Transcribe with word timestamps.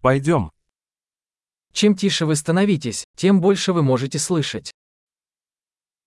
Пойдем. 0.00 0.50
Чем 1.72 1.94
тише 1.94 2.24
вы 2.24 2.34
становитесь, 2.34 3.04
тем 3.16 3.40
больше 3.40 3.72
вы 3.74 3.82
можете 3.82 4.18
слышать. 4.18 4.70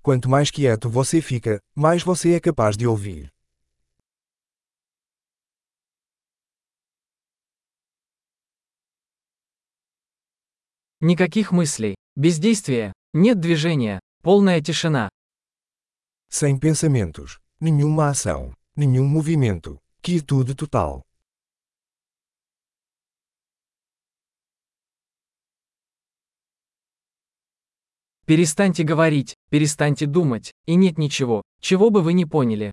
Quanto 0.02 0.28
mais 0.28 0.52
quieto 0.52 0.90
você 0.90 1.22
fica, 1.22 1.60
mais 1.76 2.04
você 2.04 2.34
é 2.34 2.40
capaz 2.40 2.76
de 2.76 2.88
ouvir. 2.88 3.30
Никаких 11.00 11.52
мыслей, 11.52 11.96
бездействия, 12.16 12.94
нет 13.14 13.40
движения, 13.40 14.00
полная 14.24 14.60
тишина. 14.62 15.10
Sem 16.30 16.58
pensamentos, 16.58 17.40
nenhuma 17.60 18.10
ação, 18.10 18.54
nenhum 18.76 19.08
movimento, 19.08 19.78
quietude 20.02 20.56
total. 20.56 21.04
Перестаньте 28.26 28.84
говорить, 28.84 29.36
перестаньте 29.50 30.06
думать, 30.06 30.54
и 30.66 30.76
нет 30.76 30.98
ничего, 30.98 31.42
чего 31.60 31.90
бы 31.90 32.02
вы 32.02 32.14
не 32.14 32.26
поняли. 32.26 32.72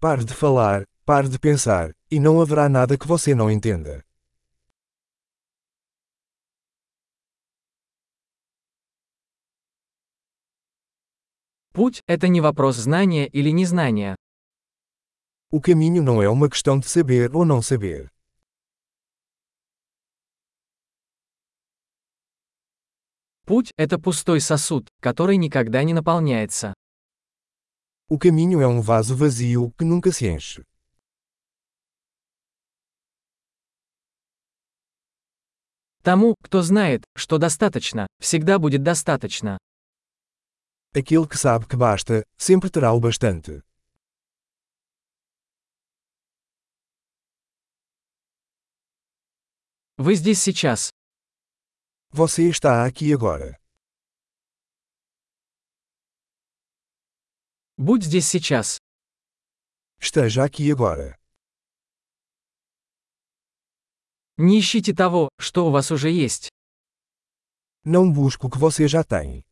Pare 0.00 0.24
de 0.24 0.34
falar, 0.34 0.84
pare 1.04 1.28
de 1.28 1.38
pensar, 1.38 1.92
e 2.10 2.18
não 2.18 2.40
haverá 2.40 2.68
nada 2.68 2.98
que 2.98 3.06
você 3.06 3.34
não 3.36 3.48
entenda. 3.50 4.02
Путь– 11.72 12.02
это 12.08 12.26
не 12.26 12.40
вопрос 12.40 12.76
знания 12.76 13.28
или 13.28 13.50
незнания. 13.50 14.16
O 15.52 15.60
caminho 15.60 16.02
não 16.02 16.20
é 16.20 16.28
uma 16.28 16.48
questão 16.48 16.80
de 16.80 16.88
saber 16.88 17.34
ou 17.34 17.44
não 17.44 17.62
saber. 17.62 18.10
Путь– 23.48 23.72
это 23.78 23.98
пустой 23.98 24.42
сосуд, 24.42 24.90
который 25.00 25.38
никогда 25.38 25.82
не 25.82 25.94
наполняется. 25.94 26.74
O 28.10 28.18
caminho 28.18 28.60
é 28.60 28.66
um 28.66 28.82
vaso 28.82 29.16
vazio 29.16 29.72
que 29.72 29.86
nunca 29.86 30.12
se 30.12 30.26
enche. 30.26 30.66
Тому, 36.02 36.34
кто 36.42 36.60
знает, 36.60 37.04
что 37.16 37.38
достаточно, 37.38 38.06
всегда 38.20 38.58
будет 38.58 38.82
достаточно. 38.82 39.56
Aquele 40.94 41.26
que 41.26 41.38
sabe 41.38 41.66
que 41.66 41.76
basta, 41.76 42.24
sempre 42.36 42.68
terá 42.68 42.92
o 42.92 43.00
bastante. 43.00 43.62
Вы 49.96 50.16
здесь 50.16 50.42
сейчас. 50.42 50.90
Você 52.11 52.49
está 52.49 52.85
aqui 52.85 53.11
agora. 53.13 53.59
Будь 57.77 58.03
здесь 58.03 58.27
сейчас. 58.27 58.77
Esteja 59.99 60.43
aqui 60.43 60.71
agora. 60.71 61.17
Не 64.37 64.59
ищите 64.59 64.93
того, 64.93 65.29
что 65.39 65.67
у 65.67 65.71
вас 65.71 65.91
уже 65.91 66.09
есть. 66.09 66.49
Não 67.83 68.11
busque 68.11 68.45
o 68.45 68.49
que 68.49 68.57
você 68.57 68.87
já 68.87 69.03
tem. 69.03 69.43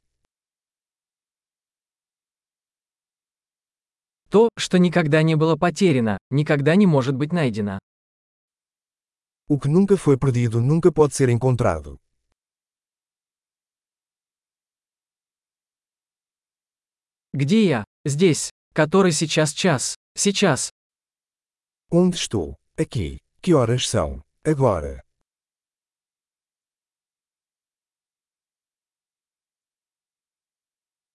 То, 4.30 4.50
что 4.58 4.80
никогда 4.80 5.24
не 5.24 5.36
было 5.36 5.58
потеряно, 5.58 6.18
никогда 6.30 6.76
не 6.76 6.88
может 6.88 7.16
быть 7.16 7.34
найдено. 7.34 7.80
O 9.50 9.60
que 9.60 9.68
nunca 9.68 9.98
foi 9.98 10.18
perdido 10.18 10.62
nunca 10.62 10.92
pode 10.92 11.14
ser 11.14 11.28
encontrado. 11.30 12.00
Где 17.37 17.67
я? 17.67 17.85
Здесь. 18.07 18.51
Который 18.73 19.13
сейчас 19.13 19.53
час? 19.53 19.95
Сейчас. 20.17 20.71
Onde 21.93 22.17
estou? 22.17 22.57
Aqui. 22.79 23.19
Que 23.43 23.53
horas 23.53 23.87
são? 23.87 24.23
Agora. 24.43 25.03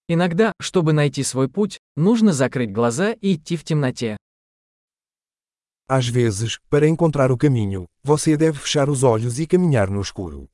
Иногда, 0.06 0.52
чтобы 0.60 0.92
найти 0.92 1.24
свой 1.24 1.48
путь, 1.48 1.80
нужно 1.96 2.32
закрыть 2.32 2.70
глаза 2.70 3.14
и 3.14 3.34
идти 3.34 3.56
в 3.56 3.64
темноте. 3.64 4.16
Às 5.88 6.06
vezes, 6.06 6.60
para 6.70 6.88
encontrar 6.88 7.32
o 7.32 7.36
caminho, 7.36 7.86
você 8.04 8.36
deve 8.36 8.60
fechar 8.60 8.88
os 8.88 9.02
olhos 9.02 9.40
e 9.40 9.46
caminhar 9.48 9.90
no 9.90 10.00
escuro. 10.00 10.48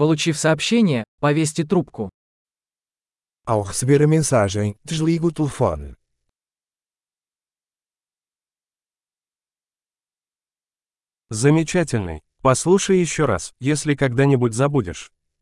Получив 0.00 0.38
сообщение, 0.38 1.04
повесьте 1.18 1.62
трубку. 1.62 2.08
Ao 3.44 3.60
receber 3.60 4.02
a 4.02 4.06
mensagem, 4.06 4.74
desligue 4.82 5.26
o 5.26 5.30
telefone. 5.30 5.94
Замечательный. 11.28 12.22
Послушай 12.40 12.98
еще 12.98 13.26
раз, 13.26 13.52
если 13.60 13.94
когда-нибудь 13.94 14.54
забудешь. 14.54 15.12